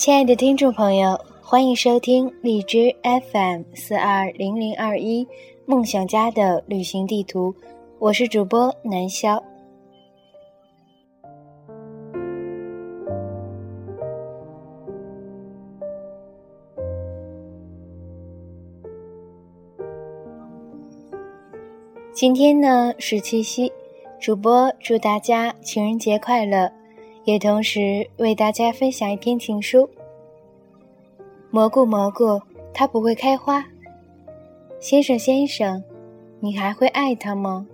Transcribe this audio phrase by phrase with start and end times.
[0.00, 5.28] 亲爱的听众朋友，欢迎收听荔枝 FM 四二零零二一
[5.66, 7.54] 梦想家的旅行地图，
[7.98, 9.38] 我是主播南潇。
[22.14, 23.70] 今天呢是七夕，
[24.18, 26.79] 主播祝大家情人节快乐。
[27.24, 29.88] 也同时为大家分享一篇情书。
[31.50, 32.40] 蘑菇，蘑菇，
[32.72, 33.64] 它不会开花。
[34.80, 35.82] 先生，先生，
[36.40, 37.66] 你还会爱它吗？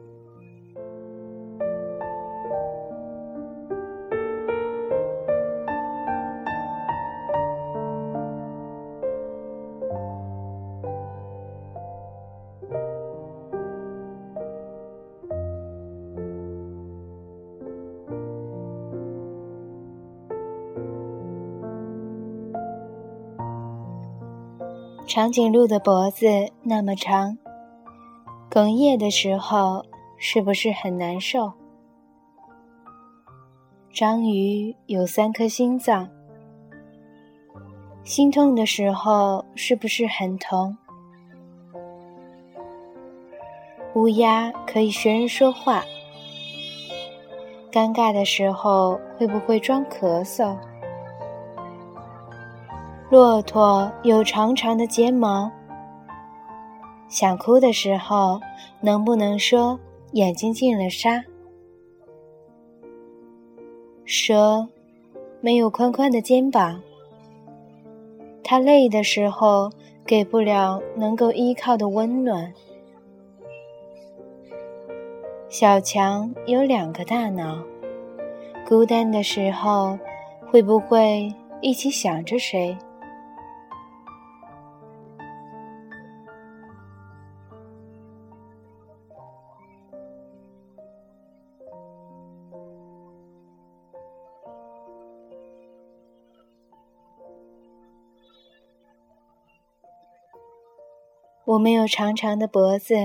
[25.16, 26.26] 长颈鹿的脖子
[26.62, 27.38] 那么长，
[28.50, 29.82] 哽咽的时候
[30.18, 31.50] 是不是很难受？
[33.90, 36.06] 章鱼有三颗心脏，
[38.04, 40.76] 心痛的时候是不是很疼？
[43.94, 45.82] 乌鸦可以学人说话，
[47.72, 50.54] 尴尬的时候会不会装咳嗽？
[53.08, 55.48] 骆驼有长长的睫毛，
[57.08, 58.40] 想哭的时候
[58.80, 59.78] 能不能说
[60.10, 61.22] 眼睛进了沙？
[64.04, 64.66] 蛇
[65.40, 66.82] 没有宽宽的肩膀，
[68.42, 69.70] 它累的时候
[70.04, 72.52] 给不了能够依靠的温暖。
[75.48, 77.62] 小强有两个大脑，
[78.66, 79.96] 孤单的时候
[80.50, 82.76] 会不会一起想着谁？
[101.46, 102.96] 我没有长长的脖子，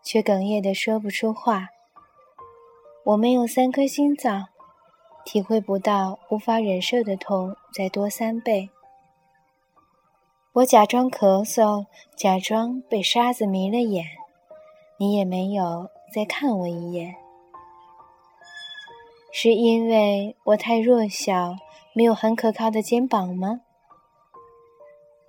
[0.00, 1.70] 却哽咽的说不出话。
[3.02, 4.46] 我没有三颗心脏，
[5.24, 8.70] 体会不到无法忍受的痛再多三倍。
[10.52, 11.86] 我假装咳嗽，
[12.16, 14.06] 假装被沙子迷了眼，
[14.96, 17.16] 你也没有再看我一眼。
[19.32, 21.56] 是因为我太弱小，
[21.92, 23.62] 没有很可靠的肩膀吗？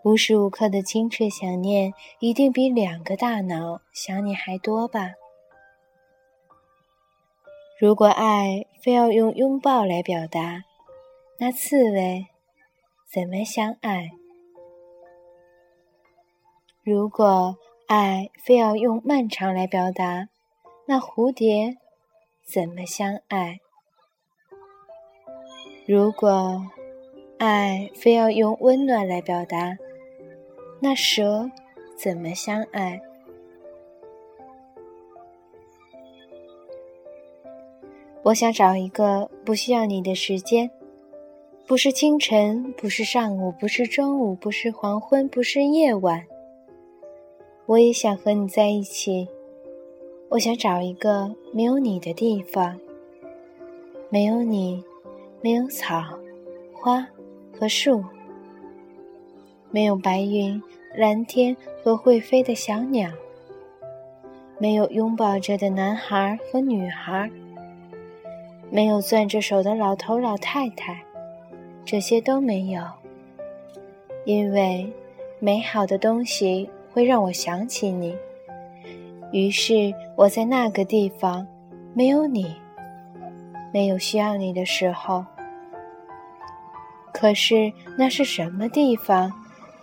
[0.05, 5.13] 无时无刻的清澈想念，一定比两个大脑想你还多吧？
[7.79, 10.61] 如果爱非要用拥抱来表达，
[11.39, 12.27] 那刺猬
[13.11, 14.11] 怎么相爱？
[16.83, 17.57] 如果
[17.87, 20.29] 爱非要用漫长来表达，
[20.85, 21.77] 那蝴蝶
[22.43, 23.59] 怎么相爱？
[25.87, 26.61] 如果
[27.39, 29.75] 爱非要用温暖来表达，
[30.87, 31.49] 那蛇
[31.97, 33.01] 怎么相爱？
[38.21, 40.69] 我想找一个不需要你的时间，
[41.65, 46.23] 不是清晨，不是上午，不是中午，不是黄昏，不是夜晚。
[47.65, 49.27] 我也想和你在一起。
[50.29, 52.79] 我想找一个没有你的地方，
[54.09, 54.83] 没有你，
[55.41, 56.03] 没有草、
[56.71, 57.07] 花
[57.51, 58.03] 和树。
[59.75, 60.63] 没有白云、
[60.95, 61.53] 蓝天
[61.83, 63.11] 和会飞的小鸟，
[64.57, 67.29] 没有拥抱着的男孩和女孩，
[68.71, 71.03] 没有攥着手的老头老太太，
[71.83, 72.81] 这些都没有。
[74.23, 74.89] 因为
[75.39, 78.15] 美好的东西会让我想起你，
[79.33, 81.45] 于是我在那个地方，
[81.93, 82.55] 没有你，
[83.73, 85.25] 没有需要你的时候。
[87.11, 89.29] 可是那是什么地方？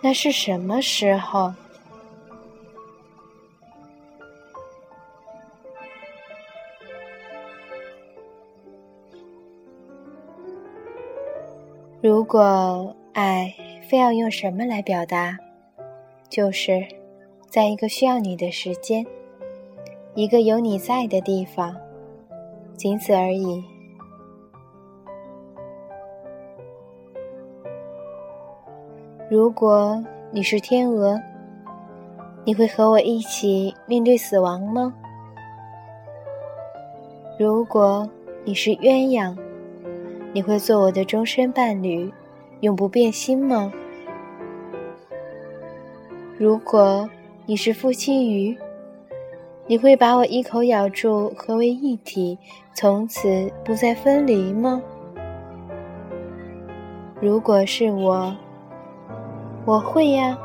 [0.05, 1.53] 那是什么时候？
[12.01, 13.55] 如果爱
[13.87, 15.37] 非要用什么来表达，
[16.27, 16.85] 就是
[17.47, 19.05] 在一个需要你的时间，
[20.15, 21.73] 一个有你在的地方，
[22.75, 23.63] 仅此而已。
[29.29, 31.19] 如果你是天鹅，
[32.43, 34.93] 你会和我一起面对死亡吗？
[37.39, 38.07] 如果
[38.43, 39.35] 你是鸳鸯，
[40.33, 42.11] 你会做我的终身伴侣，
[42.59, 43.71] 永不变心吗？
[46.37, 47.09] 如果
[47.45, 48.55] 你是夫妻鱼，
[49.65, 52.37] 你会把我一口咬住，合为一体，
[52.75, 54.81] 从此不再分离吗？
[57.21, 58.35] 如果是我，
[59.65, 60.37] 我会呀。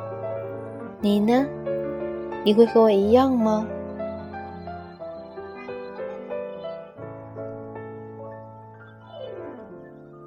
[1.01, 1.45] 你呢？
[2.45, 3.67] 你会和我一样吗？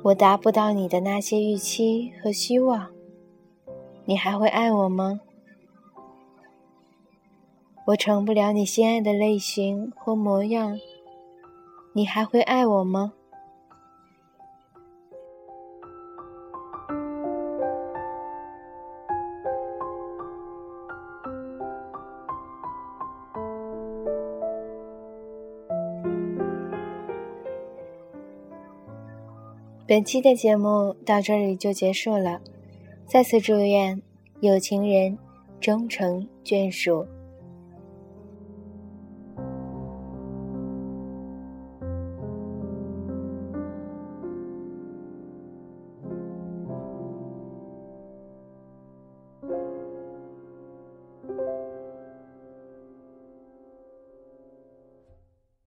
[0.03, 2.89] 我达不到你的那些预期和希望，
[4.03, 5.21] 你还会爱我吗？
[7.85, 10.77] 我成不了你心爱的类型或模样，
[11.93, 13.13] 你还会爱我吗？
[29.91, 32.39] 本期的节目到这里就结束了，
[33.05, 34.01] 再次祝愿
[34.39, 35.17] 有情人
[35.59, 37.05] 终成眷属。